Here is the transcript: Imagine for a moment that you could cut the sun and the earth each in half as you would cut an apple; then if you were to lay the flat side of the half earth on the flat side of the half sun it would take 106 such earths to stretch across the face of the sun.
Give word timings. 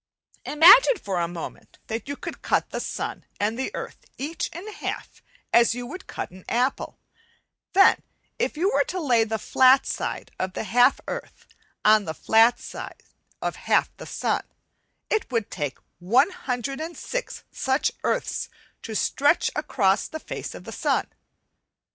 Imagine 0.45 0.97
for 0.97 1.19
a 1.19 1.27
moment 1.27 1.77
that 1.85 2.07
you 2.09 2.15
could 2.15 2.41
cut 2.41 2.71
the 2.71 2.79
sun 2.79 3.23
and 3.39 3.55
the 3.59 3.69
earth 3.75 4.03
each 4.17 4.47
in 4.51 4.65
half 4.73 5.21
as 5.53 5.75
you 5.75 5.85
would 5.85 6.07
cut 6.07 6.31
an 6.31 6.43
apple; 6.49 6.97
then 7.73 8.01
if 8.39 8.57
you 8.57 8.71
were 8.73 8.83
to 8.85 8.99
lay 8.99 9.23
the 9.23 9.37
flat 9.37 9.85
side 9.85 10.31
of 10.39 10.53
the 10.53 10.63
half 10.63 10.99
earth 11.07 11.45
on 11.85 12.05
the 12.05 12.15
flat 12.15 12.59
side 12.59 13.03
of 13.43 13.53
the 13.53 13.59
half 13.59 13.89
sun 14.09 14.41
it 15.11 15.29
would 15.29 15.51
take 15.51 15.77
106 15.99 17.43
such 17.51 17.91
earths 18.03 18.49
to 18.81 18.95
stretch 18.95 19.51
across 19.55 20.07
the 20.07 20.19
face 20.19 20.55
of 20.55 20.63
the 20.63 20.71
sun. 20.71 21.13